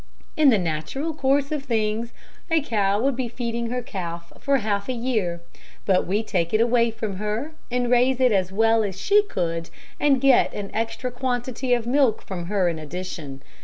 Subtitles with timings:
[0.35, 2.11] In the natural course of things,
[2.49, 5.41] a cow would be feeding her calf for half a year,
[5.85, 9.69] but we take it away from her, and raise it as well as she could
[9.99, 13.43] and get an extra quantity of milk from her in addition.